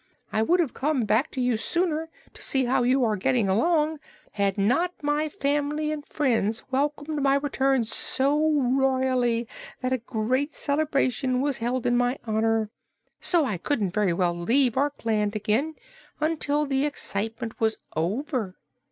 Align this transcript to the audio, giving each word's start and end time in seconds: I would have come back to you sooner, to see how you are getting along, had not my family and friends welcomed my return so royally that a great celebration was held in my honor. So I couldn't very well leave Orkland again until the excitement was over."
I 0.33 0.41
would 0.41 0.59
have 0.59 0.73
come 0.73 1.03
back 1.05 1.29
to 1.29 1.39
you 1.39 1.57
sooner, 1.57 2.09
to 2.33 2.41
see 2.41 2.65
how 2.65 2.81
you 2.81 3.03
are 3.03 3.15
getting 3.15 3.47
along, 3.47 3.99
had 4.31 4.57
not 4.57 4.95
my 5.03 5.29
family 5.29 5.91
and 5.91 6.03
friends 6.09 6.63
welcomed 6.71 7.21
my 7.21 7.35
return 7.35 7.83
so 7.83 8.49
royally 8.51 9.47
that 9.81 9.93
a 9.93 9.99
great 9.99 10.55
celebration 10.55 11.39
was 11.39 11.57
held 11.59 11.85
in 11.85 11.95
my 11.97 12.17
honor. 12.25 12.71
So 13.19 13.45
I 13.45 13.59
couldn't 13.59 13.91
very 13.93 14.11
well 14.11 14.33
leave 14.33 14.75
Orkland 14.75 15.35
again 15.35 15.75
until 16.19 16.65
the 16.65 16.83
excitement 16.87 17.59
was 17.59 17.77
over." 17.95 18.55